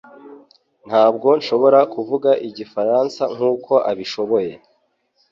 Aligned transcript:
Ntabwo 0.87 1.27
nshobora 1.39 1.79
kuvuga 1.93 2.29
igifaransa 2.47 3.21
nkuko 3.35 3.73
abishoboye 3.91 4.53